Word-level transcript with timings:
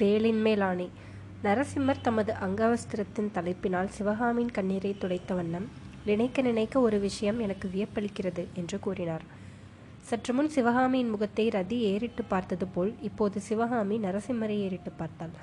வேலின்மேல் 0.00 0.64
ஆணை 0.68 0.88
நரசிம்மர் 1.44 2.00
தமது 2.00 2.32
அங்கவஸ்திரத்தின் 2.46 3.30
தலைப்பினால் 3.34 3.90
சிவகாமியின் 3.96 4.54
கண்ணீரை 4.56 4.92
துடைத்த 5.02 5.34
வண்ணம் 5.34 5.66
நினைக்க 6.04 6.42
நினைக்க 6.42 6.80
ஒரு 6.80 6.98
விஷயம் 7.00 7.38
எனக்கு 7.38 7.66
வியப்பளிக்கிறது 7.74 8.44
என்று 8.54 8.76
கூறினார். 8.78 9.24
சற்று 10.08 10.32
முன் 10.34 10.48
சிவகாமியின் 10.48 11.10
முகத்தை 11.10 11.44
ரதி 11.48 11.78
ஏறிட்டு 11.90 12.22
பார்த்தது 12.24 12.66
போல் 12.66 12.92
இப்போது 13.00 13.40
சிவகாமி 13.40 13.96
நரசிம்மரை 13.98 14.56
ஏறிட்டு 14.66 14.90
பார்த்தாள். 14.90 15.34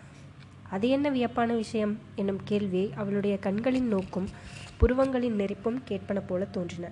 அது 0.70 0.86
என்ன 0.90 1.10
வியப்பான 1.10 1.50
விஷயம்? 1.54 1.94
என்னும் 2.16 2.42
கேள்வியை 2.44 2.88
அவளுடைய 2.96 3.36
கண்களின் 3.38 3.88
நோக்கும் 3.88 4.30
புருவங்களின் 4.78 5.40
நெறிப்பும் 5.42 5.80
கேட்பன 5.90 6.22
போல 6.28 6.46
தோன்றின. 6.46 6.92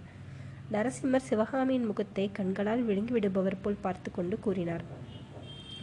நரசிம்மர் 0.71 1.27
சிவகாமியின் 1.29 1.85
முகத்தை 1.85 2.31
கண்களால் 2.31 2.83
விழுங்கி 2.83 3.13
விடுபவர் 3.13 3.61
போல் 3.61 3.81
பார்த்து 3.81 4.11
கொண்டு 4.11 4.37
கூறினார். 4.39 4.85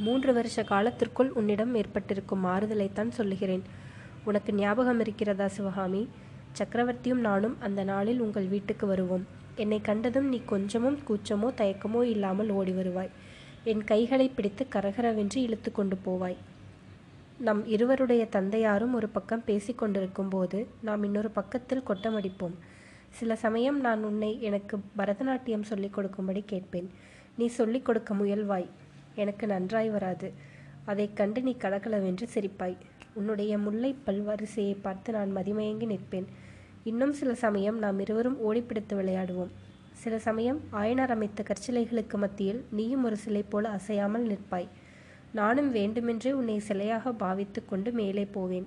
மூன்று 0.00 0.32
வருஷ 0.32 0.62
காலத்திற்குள் 0.62 1.30
உன்னிடம் 1.30 1.74
ஏற்பட்டிருக்கும் 1.74 2.44
மாறுதலைத்தான் 2.44 3.08
சொல்லுகிறேன். 3.08 3.62
உனக்கு 4.24 4.52
ஞாபகம் 4.54 5.00
இருக்கிறதா 5.00 5.46
சிவகாமி? 5.48 6.08
சக்கரவர்த்தியும் 6.58 7.24
நானும் 7.28 7.56
அந்த 7.60 7.84
நாளில் 7.84 8.20
உங்கள் 8.20 8.46
வீட்டுக்கு 8.46 8.86
வருவோம். 8.86 9.24
என்னை 9.56 9.80
கண்டதும் 9.80 10.28
நீ 10.28 10.42
கொஞ்சமும் 10.46 10.98
கூச்சமோ 11.08 11.48
தயக்கமோ 11.56 12.02
இல்லாமல் 12.02 12.50
ஓடி 12.50 12.72
வருவாய். 12.72 13.12
என் 13.64 13.84
கைகளை 13.84 14.28
பிடித்து 14.28 14.66
கரகரவென்று 14.72 15.36
இழுத்து 15.36 15.72
கொண்டு 15.72 15.98
போவாய். 16.06 16.36
நம் 17.38 17.66
இருவருடைய 17.66 18.26
தந்தையாரும் 18.26 18.94
ஒரு 18.94 19.08
பக்கம் 19.08 19.46
பேசிக்கொண்டிருக்கும் 19.46 20.30
போது 20.30 20.66
நாம் 20.80 21.02
இன்னொரு 21.02 21.30
பக்கத்தில் 21.30 21.86
கொட்டமடிப்போம். 21.88 22.56
சில 23.10 23.36
சமயம் 23.36 23.80
நான் 23.80 24.04
உன்னை 24.04 24.42
எனக்கு 24.42 24.78
பரதநாட்டியம் 24.98 25.68
சொல்லிக் 25.70 25.94
கொடுக்கும்படி 25.94 26.42
கேட்பேன். 26.46 26.90
நீ 27.38 27.46
சொல்லிக் 27.46 27.84
கொடுக்க 27.84 28.14
முயல்வாய். 28.14 28.68
எனக்கு 29.20 29.46
நன்றாய் 29.46 29.90
வராது. 29.90 30.32
அதைக் 30.84 31.16
கண்டு 31.16 31.42
நீ 31.42 31.56
கலகலவென்று 31.56 32.28
சிரிப்பாய். 32.34 32.76
உன்னுடைய 33.12 33.58
முல்லை 33.58 33.96
பல்வரிசையை 34.06 34.76
பார்த்து 34.82 35.12
நான் 35.12 35.36
மதிமயங்கி 35.36 35.86
நிற்பேன். 35.86 36.24
இன்னும் 36.84 37.12
சில 37.12 37.34
சமயம் 37.34 37.78
நாம் 37.78 38.00
இருவரும் 38.00 38.40
ஓடிப்பிடித்து 38.40 39.02
விளையாடுவோம். 39.02 39.48
சில 39.92 40.18
சமயம் 40.18 40.60
ஆயனார் 40.72 41.10
அமைத்த 41.10 41.42
கற்சிலைகளுக்கு 41.42 42.16
மத்தியில் 42.16 42.64
நீயும் 42.70 43.04
ஒரு 43.04 43.16
சிலை 43.16 43.42
போல 43.42 43.68
அசையாமல் 43.68 44.26
நிற்பாய். 44.26 44.68
நானும் 45.34 45.70
வேண்டுமென்றே 45.70 46.32
உன்னை 46.32 46.62
சிலையாக 46.68 47.12
பாவித்து 47.12 47.64
கொண்டு 47.64 47.92
மேலே 47.92 48.24
போவேன். 48.24 48.66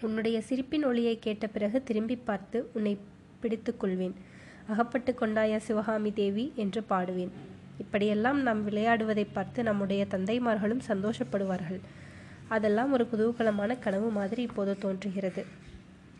உன்னுடைய 0.00 0.40
சிரிப்பின் 0.40 0.84
ஒளியை 0.84 1.18
கேட்ட 1.18 1.46
பிறகு 1.46 1.82
திரும்பி 1.82 2.16
பார்த்து 2.16 2.70
உன்னை 2.72 2.98
பிடித்து 3.40 3.76
கொள்வேன். 3.76 4.14
அகப்பட்டு 4.66 5.14
கொண்டாயா 5.20 5.56
சிவகாமி 5.56 6.12
தேவி? 6.12 6.52
என்று 6.54 6.84
பாடுவேன். 6.90 7.28
இப்படியெல்லாம் 7.94 8.42
நாம் 8.42 8.70
விளையாடுவதை 8.70 9.26
பார்த்து 9.32 9.62
நம்முடைய 9.62 10.06
தந்தைமார்களும் 10.10 10.80
சந்தோஷப்படுவார்கள். 10.88 11.80
அதெல்லாம் 12.48 12.92
ஒரு 12.92 13.08
குதூகலமான 13.12 13.78
கனவு 13.78 14.10
மாதிரி 14.10 14.42
இப்போது 14.42 14.78
தோன்றுகிறது. 14.78 15.46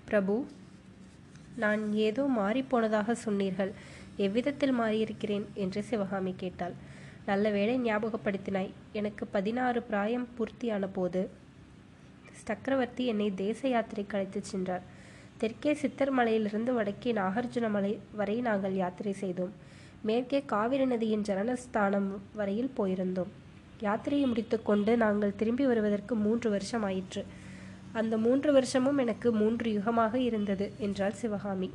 பிரபு 0.04 0.46
நான் 1.56 1.92
ஏதோ 1.92 2.28
மாறிப்போனதாக 2.38 3.12
சொன்னீர்கள். 3.12 3.72
எவ்விதத்தில் 4.16 4.78
மாறியிருக்கிறேன்? 4.78 5.44
என்று 5.54 5.82
சிவகாமி 5.82 6.34
கேட்டாள். 6.36 6.72
நல்ல 7.26 7.50
வேளை 7.50 7.80
ஞாபகப்படுத்தினாய். 7.82 8.70
எனக்கு 8.92 9.26
பதினாறு 9.26 9.82
பிராயம் 9.82 10.28
பூர்த்தியான 10.38 10.88
போது 10.92 11.30
சக்கரவர்த்தி 12.30 13.06
என்னை 13.06 13.34
தேச 13.34 13.68
யாத்திரைக்கு 13.68 14.12
அழைத்துச் 14.12 14.44
சென்றார். 14.44 14.82
தெற்கே 15.36 15.74
சித்தர் 15.74 16.10
மலையிலிருந்து 16.10 16.74
வடக்கே 16.74 17.12
நாகார்ஜுன 17.12 17.70
மலை 17.70 17.98
வரை 18.12 18.40
நாங்கள் 18.40 18.74
யாத்திரை 18.74 19.12
செய்தோம். 19.12 19.72
மேற்கே 20.08 20.38
காவிரி 20.42 20.86
நதியின் 20.86 21.22
ஜனனஸ்தானம் 21.28 22.08
வரையில் 22.38 22.74
போயிருந்தோம். 22.78 23.30
யாத்திரையை 23.84 24.26
முடித்துக்கொண்டு 24.30 24.92
நாங்கள் 24.96 25.36
திரும்பி 25.36 25.64
வருவதற்கு 25.66 26.14
மூன்று 26.14 26.48
வருஷம் 26.50 26.84
ஆயிற்று 26.88 27.22
அந்த 27.92 28.14
மூன்று 28.16 28.50
வருஷமும் 28.52 28.98
எனக்கு 28.98 29.28
மூன்று 29.32 29.70
யுகமாக 29.76 30.14
இருந்தது 30.28 30.66
என்றாள் 30.78 31.16
சிவகாமி. 31.20 31.68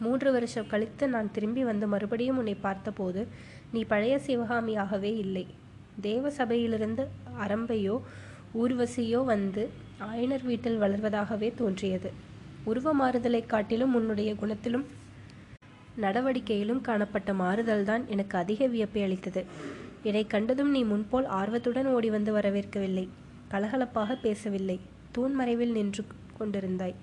மூன்று 0.00 0.28
வருஷம் 0.32 0.66
கழித்து 0.66 1.04
நான் 1.08 1.32
திரும்பி 1.32 1.64
வந்து 1.64 1.86
மறுபடியும் 1.86 2.38
உன்னை 2.42 2.56
பார்த்தபோது 2.66 3.22
நீ 3.72 3.82
பழைய 3.84 4.14
சிவகாமியாகவே 4.26 5.12
இல்லை. 5.24 5.46
தேவ 6.00 6.30
சபையிலிருந்து 6.30 7.04
அரம்பையோ 7.44 7.96
ஊர்வசியோ 8.62 9.20
வந்து 9.24 9.62
ஆயனர் 10.10 10.44
வீட்டில் 10.50 10.80
வளர்வதாகவே 10.80 11.50
தோன்றியது. 11.60 12.10
உருவ 12.64 12.92
மாறுதலை 12.92 13.44
காட்டிலும் 13.46 13.94
உன்னுடைய 13.94 14.32
குணத்திலும் 14.34 14.84
நடவடிக்கையிலும் 15.96 16.80
காணப்பட்ட 16.80 17.32
மாறுதல்தான் 17.32 18.06
எனக்கு 18.06 18.38
அதிக 18.38 18.66
வியப்பை 18.66 19.02
அளித்தது. 19.02 19.44
என்னை 20.02 20.26
கண்டதும் 20.26 20.70
நீ 20.70 20.84
முன்போல் 20.84 21.24
ஆர்வத்துடன் 21.24 21.86
ஓடி 21.86 22.10
வந்து 22.10 22.36
வரவேற்கவில்லை. 22.36 23.08
கலகலப்பாக 23.50 24.20
பேசவில்லை. 24.20 24.80
தூண் 25.12 25.32
மறைவில் 25.32 25.72
நின்று 25.72 26.04
கொண்டிருந்தாய். 26.40 26.94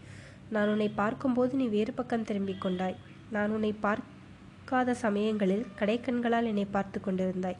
நான் 0.49 0.69
உன்னை 0.69 0.89
பார்க்கும்போது 0.89 1.55
நீ 1.55 1.65
வேறு 1.65 1.93
பக்கம் 1.93 2.23
திரும்பிக் 2.23 2.61
கொண்டாய். 2.61 2.95
நான் 3.31 3.51
உன்னை 3.51 3.75
பார்க்காத 3.79 4.93
சமயங்களில் 4.93 5.65
கடைக்கண்களால் 5.79 6.45
என்னை 6.45 6.65
பார்த்து 6.65 7.01
கொண்டிருந்தாய். 7.05 7.55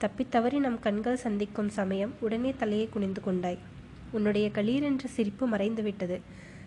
தப்பித்தவறி 0.00 0.58
நம் 0.58 0.80
கண்கள் 0.80 1.16
சந்திக்கும் 1.16 1.68
சமயம் 1.68 2.12
உடனே 2.20 2.54
தலையை 2.58 2.88
குனிந்து 2.88 3.20
கொண்டாய். 3.20 3.58
உன்னுடைய 4.10 4.48
களீரென்ற 4.54 5.04
சிரிப்பு 5.04 5.48
மறைந்துவிட்டது. 5.48 6.20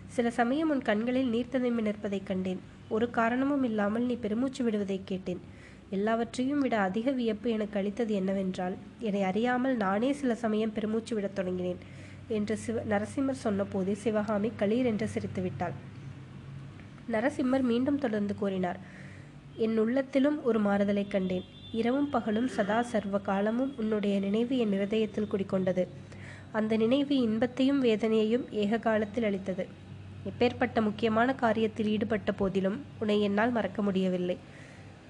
சில 0.06 0.30
சமயம் 0.30 0.70
உன் 0.70 0.82
கண்களில் 0.82 1.28
நீர் 1.28 1.48
ததும்பி 1.48 1.82
நிற்பதைக் 1.82 2.26
கண்டேன். 2.26 2.60
ஒரு 2.88 3.10
காரணமும் 3.10 3.62
இல்லாமல் 3.62 4.02
நீ 4.02 4.14
பெருமூச்சு 4.14 4.64
விடுவதை 4.64 5.00
கேட்டேன். 5.04 5.40
எல்லாவற்றையும் 5.90 6.58
விட 6.58 6.78
அதிக 6.78 7.10
வியப்பு 7.10 7.50
எனக்கு 7.50 7.78
அளித்தது 7.78 8.14
என்னவென்றால் 8.14 8.74
என்னை 8.98 9.22
அறியாமல் 9.22 9.76
நானே 9.76 10.12
சில 10.12 10.34
சமயம் 10.34 10.72
பெருமூச்சு 10.72 11.14
விடத் 11.14 11.38
தொடங்கினேன் 11.38 11.76
என்று 12.28 12.56
சிவ 12.56 12.82
நரசிம்மர் 12.82 13.42
சொன்னபோது 13.44 13.96
சிவகாமி 13.96 14.50
களீர் 14.58 14.84
என்று 14.84 15.08
சிரித்து 15.08 15.42
விட்டாள். 15.42 15.72
நரசிம்மர் 17.12 17.60
மீண்டும் 17.60 17.98
தொடர்ந்து 17.98 18.34
கூறினார் 18.34 18.78
என் 19.56 19.78
உள்ளத்திலும் 19.78 20.44
ஒரு 20.44 20.60
மாறுதலை 20.60 21.08
கண்டேன். 21.08 21.44
இரவும் 21.72 22.10
பகலும் 22.10 22.48
சதா 22.48 22.82
சர்வ 22.82 23.18
காலமும் 23.18 23.74
உன்னுடைய 23.76 24.20
நினைவு 24.20 24.58
என் 24.58 24.72
இருதயத்தில் 24.72 25.30
குடிக்கொண்டது. 25.32 25.86
அந்த 26.52 26.76
நினைவு 26.76 27.16
இன்பத்தையும் 27.16 27.84
வேதனையையும் 27.84 28.50
ஏக 28.50 28.78
காலத்தில் 28.78 29.24
அளித்தது. 29.24 29.66
எப்பேற்பட்ட 30.28 30.78
முக்கியமான 30.80 31.34
காரியத்தில் 31.42 31.90
ஈடுபட்ட 31.94 32.32
போதிலும் 32.32 32.78
உன்னை 33.00 33.16
என்னால் 33.20 33.52
மறக்க 33.56 33.82
முடியவில்லை. 33.82 34.36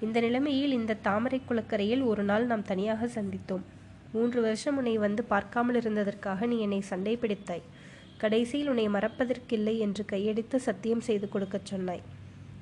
இந்த 0.05 0.17
நிலைமையில் 0.25 0.73
இந்த 0.79 0.97
தாமரை 1.07 1.39
குளக்கரையில் 1.49 2.03
ஒரு 2.11 2.23
நாள் 2.23 2.45
நாம் 2.45 2.67
தனியாக 2.71 3.07
சந்தித்தோம். 3.17 3.63
மூன்று 4.11 4.39
வருஷம் 4.41 4.77
உன்னை 4.77 4.95
வந்து 5.05 5.21
பார்க்காமல் 5.23 5.77
இருந்ததற்காக 5.81 6.47
நீ 6.51 6.57
என்னை 6.65 6.81
சண்டை 6.81 7.13
பிடித்தாய் 7.23 7.63
கடைசியில் 8.17 8.69
உன்னை 8.71 8.85
மறப்பதற்கில்லை 8.89 9.73
என்று 9.85 10.03
கையடித்து 10.05 10.59
சத்தியம் 10.67 11.05
செய்து 11.07 11.29
கொடுக்கச் 11.29 11.69
சொன்னாய். 11.71 12.03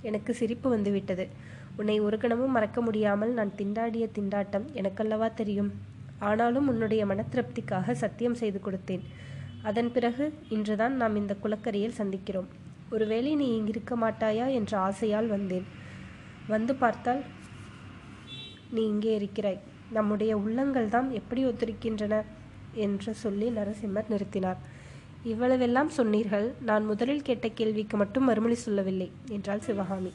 எனக்கு 0.09 0.31
சிரிப்பு 0.39 0.67
வந்துவிட்டது. 0.69 1.25
உன்னை 1.77 1.97
ஒரு 1.99 2.17
கணமும் 2.17 2.55
மறக்க 2.57 2.79
முடியாமல் 2.81 3.33
நான் 3.33 3.51
திண்டாடிய 3.59 4.05
திண்டாட்டம் 4.17 4.65
எனக்கல்லவா 4.79 5.27
தெரியும்? 5.33 5.71
ஆனாலும் 6.19 6.67
உன்னுடைய 6.67 7.03
மன 7.05 7.23
திருப்திக்காக 7.33 7.93
சத்தியம் 8.03 8.39
செய்து 8.41 8.59
கொடுத்தேன். 8.59 9.05
அதன் 9.63 9.91
பிறகு 9.91 10.33
இன்றுதான் 10.49 10.95
நாம் 10.95 11.15
இந்த 11.15 11.35
குளக்கரையில் 11.43 11.97
சந்திக்கிறோம். 11.97 12.49
ஒருவேளை 12.89 13.35
நீ 13.35 13.61
இங்கிருக்க 13.61 13.93
மாட்டாயா 14.01 14.51
என்ற 14.51 14.77
ஆசையால் 14.77 15.27
வந்தேன். 15.27 15.67
வந்து 16.47 16.75
பார்த்தால் 16.75 17.21
நீ 18.69 18.83
இங்கே 18.87 19.15
இருக்கிறாய். 19.15 19.59
நம்முடைய 19.91 20.37
உள்ளங்கள் 20.37 20.89
தான் 20.89 21.11
எப்படி 21.11 21.45
ஒத்திருக்கின்றன? 21.45 22.23
என்று 22.73 23.13
சொல்லி 23.13 23.49
நரசிம்மர் 23.49 24.11
நிறுத்தினார். 24.13 24.61
இவ்வளவெல்லாம் 25.23 25.87
சொன்னீர்கள். 25.87 26.53
நான் 26.61 26.85
முதலில் 26.85 27.21
கேட்ட 27.21 27.47
கேள்விக்கு 27.49 27.97
மட்டும் 27.97 28.23
மறுமொழி 28.23 28.55
சொல்லவில்லை 28.55 29.11
என்றாள் 29.29 29.59
சிவகாமி. 29.59 30.13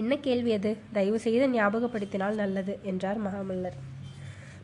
என்ன 0.00 0.16
கேள்வி 0.16 0.52
அது? 0.52 0.76
தயவு 0.92 1.18
செய்து 1.18 1.46
ஞாபகப்படுத்தினால் 1.48 2.34
நல்லது 2.34 2.78
என்றார் 2.82 3.20
மகாமல்லர். 3.26 3.78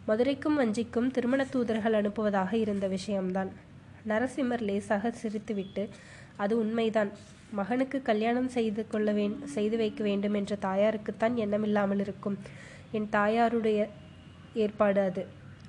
மதுரைக்கும் 0.08 0.58
வஞ்சிக்கும் 0.60 1.08
திருமண 1.10 1.43
தூதர்கள் 1.55 1.96
அனுப்புவதாக 1.99 2.52
இருந்த 2.64 2.87
விஷயம்தான். 2.88 3.50
நரசிம்மர் 4.10 4.62
லேசாக 4.69 5.12
சிரித்துவிட்டு 5.22 5.82
அது 6.37 6.55
உண்மைதான். 6.58 7.10
மகனுக்கு 7.58 7.99
கல்யாணம் 8.02 8.49
செய்து 8.49 8.82
கொள்ள 8.87 9.12
வே 9.12 9.25
செய்து 9.55 9.76
வைக்க 9.76 10.00
வேண்டும் 10.05 10.37
என்ற 10.40 10.56
தாயாருக்குத்தான் 10.66 11.34
எண்ணமில்லாமல் 11.44 12.02
இருக்கும். 12.05 12.37
என் 12.93 13.08
தாயாருடைய 13.16 13.81
ஏற்பாடு 14.64 15.00
அது. 15.00 15.25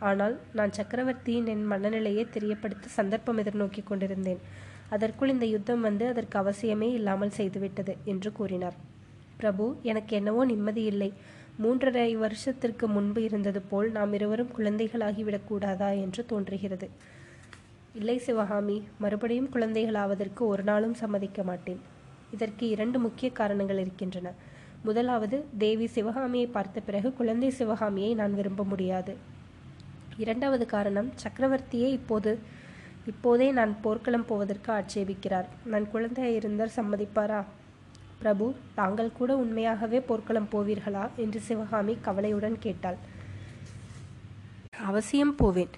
ஆனால் 0.10 0.36
நான் 0.58 0.76
சக்கரவர்த்தியின் 0.78 1.50
என் 1.54 1.66
மனநிலையை 1.72 2.26
தெரியப்படுத்த 2.36 2.94
சந்தர்ப்பம் 2.98 3.42
எதிர்நோக்கி 3.44 3.84
கொண்டிருந்தேன். 3.84 4.42
அதற்குள் 4.90 5.34
இந்த 5.36 5.46
யுத்தம் 5.46 5.82
வந்து 5.82 6.08
அதற்கு 6.08 6.38
அவசியமே 6.44 6.90
இல்லாமல் 7.00 7.36
செய்துவிட்டது 7.40 7.96
என்று 8.06 8.32
கூறினார். 8.32 8.78
பிரபு 9.38 9.66
எனக்கு 9.92 10.14
என்னவோ 10.16 10.46
நிம்மதி 10.46 10.84
இல்லை. 10.84 11.12
மூன்றரை 11.64 12.18
வருஷத்திற்கு 12.18 12.88
முன்பு 12.88 13.24
இருந்தது 13.24 13.62
போல் 13.62 13.92
நாம் 13.92 14.14
இருவரும் 14.14 14.52
குழந்தைகளாகிவிடக்கூடாதா 14.58 15.90
என்று 16.02 16.26
தோன்றுகிறது. 16.26 16.90
இல்லை 17.94 18.18
சிவகாமி 18.18 18.84
மறுபடியும் 19.00 19.50
குழந்தைகளாவதற்கு 19.54 20.40
ஒரு 20.40 20.64
நாளும் 20.64 20.94
சம்மதிக்க 20.94 21.44
மாட்டேன். 21.44 21.82
இதற்கு 22.32 22.70
இரண்டு 22.70 23.00
முக்கிய 23.00 23.32
காரணங்கள் 23.32 23.78
இருக்கின்றன. 23.78 24.32
முதலாவது 24.84 25.46
தேவி 25.58 25.88
சிவகாமியை 25.88 26.48
பார்த்த 26.48 26.80
பிறகு 26.80 27.14
குழந்தை 27.14 27.50
சிவகாமியை 27.50 28.14
நான் 28.14 28.36
விரும்ப 28.36 28.64
முடியாது. 28.64 29.16
இரண்டாவது 30.18 30.66
காரணம் 30.66 31.12
சக்கரவர்த்தியே 31.24 31.90
இப்போது 32.00 32.40
இப்போதே 33.06 33.52
நான் 33.52 33.82
போர்க்களம் 33.82 34.26
போவதற்கு 34.26 34.72
ஆட்சேபிக்கிறார். 34.72 35.48
நான் 35.66 35.92
குழந்தையாக 35.92 36.36
இருந்தால் 36.36 36.78
சம்மதிப்பாரா? 36.78 37.44
பிரபு 38.20 38.56
தாங்கள் 38.76 39.12
கூட 39.12 39.32
உண்மையாகவே 39.38 40.00
போர்க்களம் 40.00 40.50
போவீர்களா? 40.52 41.10
என்று 41.16 41.40
சிவகாமி 41.40 41.98
கவலையுடன் 42.02 42.58
கேட்டாள். 42.60 42.98
அவசியம் 44.90 45.36
போவேன். 45.36 45.74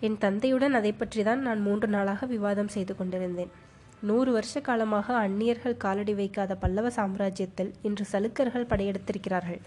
என் 0.00 0.18
தந்தையுடன் 0.18 0.72
அதை 0.72 0.92
பற்றி 0.92 1.22
தான் 1.22 1.40
நான் 1.40 1.60
மூன்று 1.60 1.88
நாளாக 1.88 2.26
விவாதம் 2.26 2.68
செய்து 2.68 2.96
கொண்டிருந்தேன். 2.96 3.52
நூறு 4.00 4.32
வருஷ 4.32 4.60
காலமாக 4.60 5.16
அந்நியர்கள் 5.16 5.76
காலடி 5.76 6.14
வைக்காத 6.14 6.54
பல்லவ 6.54 6.88
சாம்ராஜ்யத்தில் 6.88 7.70
இன்று 7.82 8.04
சலுக்கர்கள் 8.12 8.70
படையெடுத்திருக்கிறார்கள். 8.70 9.60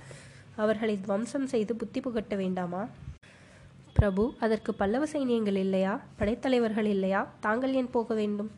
அவர்களை 0.55 0.95
துவம்சம் 1.01 1.47
செய்து 1.47 1.75
புத்தி 1.75 1.99
புகட்ட 1.99 2.35
வேண்டாமா? 2.35 2.87
பிரபு 3.93 4.35
அதற்கு 4.39 4.73
பல்லவ 4.73 5.05
சைனியங்கள் 5.05 5.55
இல்லையா? 5.55 5.99
படைத்தலைவர்கள் 6.17 6.85
இல்லையா? 6.85 7.27
தாங்கள் 7.39 7.73
ஏன் 7.73 7.89
போக 7.89 8.13
வேண்டும்? 8.13 8.51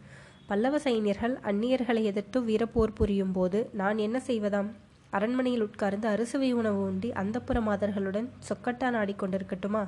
பல்லவ 0.52 0.78
சைனியர்கள் 0.84 1.34
அந்நியர்களை 1.50 2.02
எதிர்த்து 2.10 2.38
வீரப்போர் 2.48 2.94
புரியும் 2.98 3.32
போது 3.36 3.60
நான் 3.80 4.00
என்ன 4.06 4.18
செய்வதாம்? 4.28 4.70
அரண்மனையில் 5.18 5.64
உட்கார்ந்து 5.66 6.08
அறுசுவை 6.14 6.50
உணவு 6.52 6.80
உண்டி 6.88 7.10
அந்தப்புற 7.22 7.58
மாதர்களுடன் 7.68 8.28
சொக்கட்டா 8.48 8.88
நாடிக்கொண்டிருக்கட்டுமா 8.96 9.84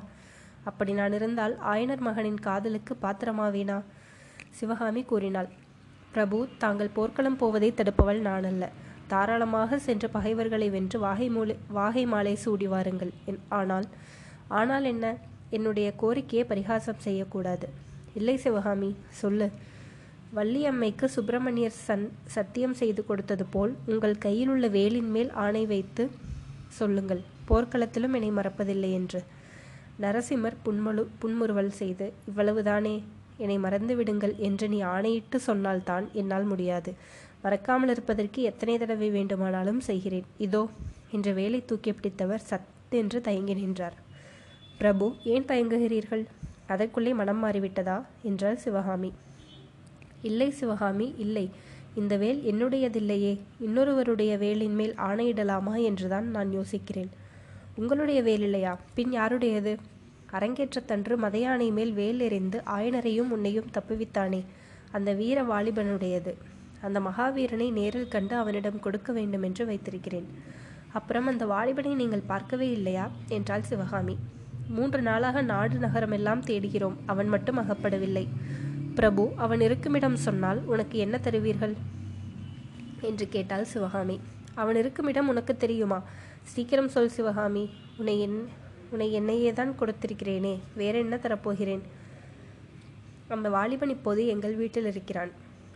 அப்படி 0.70 0.92
நான் 1.00 1.16
இருந்தால் 1.18 1.54
ஆயனர் 1.72 2.04
மகனின் 2.06 2.40
காதலுக்கு 2.46 2.94
பாத்திரமாவேனா? 3.02 3.76
சிவகாமி 4.60 5.02
கூறினாள். 5.10 5.50
பிரபு 6.14 6.40
தாங்கள் 6.64 6.94
போர்க்களம் 6.96 7.38
போவதை 7.42 7.70
தடுப்பவள் 7.80 8.22
நான் 8.28 8.48
அல்ல 8.52 8.70
தாராளமாக 9.12 9.78
சென்று 9.88 10.10
பகைவர்களை 10.16 10.70
வென்று 10.76 11.00
வாகை 11.06 11.28
மூலை 11.36 11.58
வாகை 11.78 12.06
மாலை 12.14 12.34
சூடி 12.46 12.68
வாருங்கள். 12.74 13.12
ஆனால் 13.60 13.88
ஆனால் 14.60 14.88
என்ன? 14.94 15.14
என்னுடைய 15.50 15.88
கோரிக்கையை 16.04 16.46
பரிகாசம் 16.54 17.04
செய்யக்கூடாது. 17.08 17.68
இல்லை 18.20 18.38
சிவகாமி 18.46 18.92
சொல்லு. 19.22 19.48
வள்ளியம்மைக்கு 20.36 21.06
சுப்பிரமணியர் 21.14 21.80
சன் 21.86 22.06
சத்தியம் 22.34 22.76
செய்து 22.78 23.02
கொடுத்தது 23.06 23.44
போல் 23.44 23.72
உங்கள் 23.86 24.16
கையில் 24.18 24.48
உள்ள 24.48 24.66
வேலின் 24.68 25.10
மேல் 25.10 25.30
ஆணை 25.44 25.66
வைத்து 25.66 26.04
சொல்லுங்கள். 26.78 27.20
போர்க்களத்திலும் 27.48 28.14
என்னை 28.18 28.30
மறப்பதில்லை 28.30 28.90
என்று. 28.92 29.20
நரசிம்மர் 30.00 30.56
புன்மலு 30.64 31.02
புன்முறுவல் 31.18 31.70
செய்து 31.80 32.06
இவ்வளவுதானே 32.30 32.94
என்னை 33.36 33.58
மறந்து 33.58 33.96
விடுங்கள் 33.96 34.34
என்று 34.48 34.68
நீ 34.68 34.80
ஆணையிட்டு 34.94 35.40
சொன்னால்தான் 35.40 36.06
என்னால் 36.12 36.48
முடியாது. 36.52 36.92
மறக்காமல் 37.44 37.88
இருப்பதற்கு 37.88 38.42
எத்தனை 38.42 38.74
தடவை 38.78 39.10
வேண்டுமானாலும் 39.10 39.80
செய்கிறேன். 39.80 40.26
இதோ 40.38 40.62
என்ற 41.10 41.30
வேலை 41.32 41.60
தூக்கி 41.64 41.92
பிடித்தவர் 41.92 42.46
சத்தென்று 42.50 43.20
தயங்கி 43.20 43.54
நின்றார். 43.54 43.96
பிரபு 44.78 45.06
ஏன் 45.24 45.48
தயங்குகிறீர்கள்? 45.50 46.24
அதற்குள்ளே 46.66 47.12
மனம் 47.12 47.44
மாறிவிட்டதா? 47.44 47.98
என்றார் 48.22 48.62
சிவகாமி. 48.64 49.12
இல்லை 50.24 50.50
சிவகாமி 50.50 51.14
இல்லை. 51.18 51.46
இந்த 51.94 52.16
வேல் 52.16 52.40
என்னுடையதில்லையே 52.52 53.32
இன்னொருவருடைய 53.60 54.38
வேலின் 54.38 54.74
மேல் 54.74 54.94
ஆணையிடலாமா 54.98 55.74
என்றுதான் 55.82 56.28
நான் 56.28 56.50
யோசிக்கிறேன். 56.50 57.10
உங்களுடைய 57.74 58.22
வேல் 58.22 58.40
இல்லையா? 58.40 58.72
பின் 58.94 59.12
யாருடையது? 59.12 59.74
அரங்கேற்றத்தன்று 60.30 61.14
மதையானை 61.16 61.72
மேல் 61.72 61.92
வேல் 61.92 62.20
எறிந்து 62.20 62.62
ஆயனரையும் 62.76 63.30
உன்னையும் 63.30 63.70
தப்புவித்தானே 63.74 64.40
அந்த 64.90 65.12
வீர 65.12 65.42
வாலிபனுடையது. 65.42 66.32
அந்த 66.82 67.00
மகாவீரனை 67.00 67.72
நேரில் 67.72 68.08
கண்டு 68.08 68.34
அவனிடம் 68.36 68.80
கொடுக்க 68.80 69.12
வேண்டும் 69.12 69.42
என்று 69.42 69.66
வைத்திருக்கிறேன். 69.66 70.28
அப்புறம் 70.92 71.26
அந்த 71.26 71.44
வாலிபனை 71.46 71.94
நீங்கள் 71.94 72.28
பார்க்கவே 72.32 72.70
இல்லையா? 72.70 73.10
என்றாள் 73.28 73.62
சிவகாமி. 73.62 74.16
மூன்று 74.68 75.02
நாளாக 75.02 75.42
நாடு 75.42 75.76
நகரமெல்லாம் 75.78 76.44
தேடுகிறோம் 76.46 76.98
அவன் 77.06 77.28
மட்டும் 77.28 77.58
அகப்படவில்லை. 77.58 78.26
பிரபு 78.94 79.32
அவன் 79.36 79.60
இருக்குமிடம் 79.60 80.16
சொன்னால் 80.16 80.64
உனக்கு 80.64 80.98
என்ன 80.98 81.18
தருவீர்கள்? 81.18 81.74
என்று 83.00 83.28
கேட்டாள் 83.28 83.64
சிவகாமி. 83.64 84.20
அவன் 84.54 84.76
இருக்குமிடம் 84.76 85.28
உனக்கு 85.28 85.56
தெரியுமா? 85.56 86.02
சீக்கிரம் 86.42 86.88
சொல் 86.88 87.08
சிவகாமி. 87.08 87.70
உன்னை 87.96 88.20
என் 88.20 88.48
உன்னை 88.90 89.12
என்னையே 89.12 89.52
தான் 89.52 89.74
கொடுத்திருக்கிறேனே. 89.78 90.58
வேற 90.74 90.98
என்ன 90.98 91.16
தரப்போகிறேன்? 91.16 91.80
அந்த 93.28 93.48
வாலிபன் 93.48 93.88
இப்போது 93.88 94.26
எங்கள் 94.26 94.54
வீட்டில் 94.54 94.86
இருக்கிறான். 94.86 95.30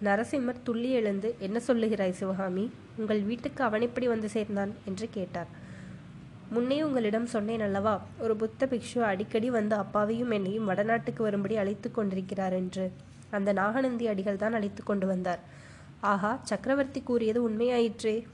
நரசிம்மர் 0.04 0.62
துள்ளி 0.62 0.90
எழுந்து 0.90 1.34
என்ன 1.38 1.60
சொல்லுகிறாய் 1.66 2.10
சிவகாமி? 2.10 2.70
உங்கள் 2.96 3.22
வீட்டுக்கு 3.22 3.64
அவன் 3.64 3.80
எப்படி 3.80 4.08
வந்து 4.08 4.28
சேர்ந்தான்? 4.28 4.74
என்று 4.84 5.08
கேட்டார். 5.10 5.46
முன்னே 6.50 6.82
உங்களிடம் 6.82 7.26
சொன்னேன் 7.26 7.60
அல்லவா? 7.60 8.00
ஒரு 8.18 8.36
புத்த 8.36 8.66
பிக்ஷு 8.66 8.98
அடிக்கடி 8.98 9.50
வந்து 9.50 9.76
அப்பாவையும் 9.76 10.30
என்னையும் 10.30 10.68
வடநாட்டுக்கு 10.68 11.16
வரும்படி 11.16 11.56
அழைத்து 11.56 11.90
கொண்டிருக்கிறார் 11.90 12.52
என்று. 12.52 12.92
அந்த 13.30 13.52
நாகநந்தி 13.52 14.06
அடிகள் 14.06 14.36
தான் 14.36 14.52
அழைத்து 14.52 14.82
கொண்டு 14.82 15.06
வந்தார். 15.06 15.38
ஆஹா 16.00 16.40
சக்கரவர்த்தி 16.42 17.00
கூறியது 17.00 17.50
உண்மையாயிற்றே? 17.50 18.26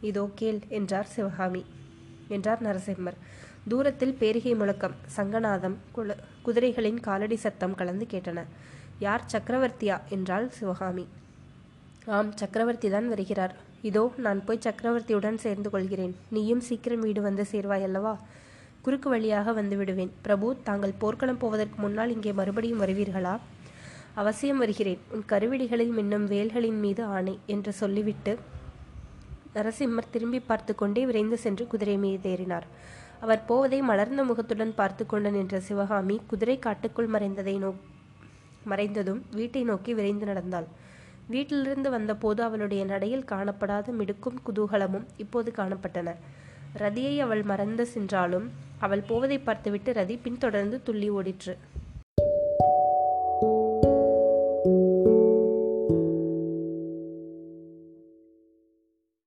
இதோ 0.00 0.30
கேள் 0.34 0.60
என்றார் 0.68 1.04
சிவகாமி. 1.04 1.64
என்றார் 2.28 2.62
நரசிம்மர். 2.62 3.18
தூரத்தில் 3.68 4.14
பேரிகை 4.14 4.54
முழக்கம் 4.54 4.96
சங்கநாதம் 5.16 5.76
குல 5.92 6.16
குதிரைகளின் 6.46 7.00
காலடி 7.00 7.36
சத்தம் 7.36 7.74
கலந்து 7.74 8.06
கேட்டன. 8.10 8.44
யார் 8.98 9.24
சக்கரவர்த்தியா? 9.32 10.00
என்றாள் 10.08 10.50
சிவகாமி. 10.50 11.06
ஆம் 12.06 12.36
சக்கரவர்த்தி 12.36 12.90
தான் 12.90 13.08
வருகிறார். 13.08 13.54
இதோ 13.88 14.02
நான் 14.24 14.40
போய் 14.46 14.64
சக்கரவர்த்தியுடன் 14.66 15.42
சேர்ந்து 15.44 15.68
கொள்கிறேன். 15.74 16.14
நீயும் 16.34 16.62
சீக்கிரம் 16.68 17.04
வீடு 17.06 17.20
வந்து 17.28 17.44
சேர்வாய் 17.52 17.86
அல்லவா 17.88 18.14
குறுக்கு 18.84 19.08
வழியாக 19.12 19.52
வந்து 19.58 19.76
விடுவேன். 19.80 20.12
பிரபு 20.24 20.48
தாங்கள் 20.68 20.98
போர்க்களம் 21.02 21.40
போவதற்கு 21.44 21.78
முன்னால் 21.84 22.14
இங்கே 22.16 22.32
மறுபடியும் 22.40 22.82
வருவீர்களா? 22.82 23.34
அவசியம் 24.20 24.60
வருகிறேன். 24.62 25.00
உன் 25.14 25.24
கருவிடிகளில் 25.32 25.92
மின்னும் 25.96 26.26
வேல்களின் 26.34 26.78
மீது 26.84 27.02
ஆணை 27.16 27.34
என்று 27.54 27.72
சொல்லிவிட்டு 27.80 28.34
நரசிம்மர் 29.56 30.12
திரும்பி 30.14 30.40
பார்த்து 30.48 30.72
கொண்டே 30.80 31.02
விரைந்து 31.10 31.36
சென்று 31.44 31.64
குதிரை 31.72 31.96
மீது 32.04 32.30
ஏறினார். 32.32 32.66
அவர் 33.24 33.42
போவதை 33.50 33.78
மலர்ந்த 33.90 34.22
முகத்துடன் 34.30 34.72
பார்த்து 34.80 35.02
கொண்டு 35.12 35.30
நின்ற 35.36 35.58
சிவகாமி 35.68 36.16
குதிரை 36.30 36.56
காட்டுக்குள் 36.66 37.12
மறைந்ததை 37.14 37.54
நோ 37.62 37.70
மறைந்ததும் 38.70 39.20
வீட்டை 39.38 39.62
நோக்கி 39.70 39.92
விரைந்து 39.98 40.26
நடந்தாள். 40.30 40.66
வீட்டிலிருந்து 41.26 41.90
வந்தபோது 41.90 42.42
அவளுடைய 42.42 42.84
நடையில் 42.84 43.24
காணப்படாத 43.24 43.92
மிடுக்கும் 43.92 44.40
குதூகலமும் 44.46 45.06
இப்போது 45.16 45.52
காணப்பட்டன. 45.56 46.14
ரதியை 46.78 47.18
அவள் 47.18 47.42
மறந்து 47.42 47.86
சென்றாலும் 47.86 48.50
அவள் 48.78 49.00
போவதை 49.00 49.38
பார்த்துவிட்டு 49.38 49.92
ரதி 49.92 50.18
பின்தொடர்ந்து 50.22 50.82
துள்ளி 50.82 51.10
ஓடிற்று. 51.10 51.54